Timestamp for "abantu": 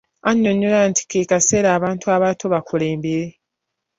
1.77-2.05